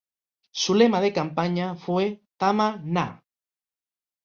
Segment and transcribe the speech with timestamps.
[0.49, 3.23] Su lema de campaña fue: ""Tama na!